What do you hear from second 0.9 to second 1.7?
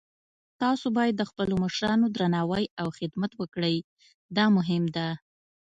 باید د خپلو